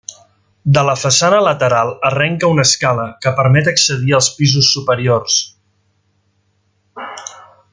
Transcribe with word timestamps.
De 0.77 0.83
la 0.85 0.93
façana 1.01 1.41
lateral 1.47 1.91
arrenca 2.09 2.49
una 2.53 2.65
escala 2.69 3.05
que 3.25 3.33
permet 3.41 3.69
accedir 3.73 4.17
als 4.21 4.31
pisos 4.39 4.71
superiors. 4.79 5.37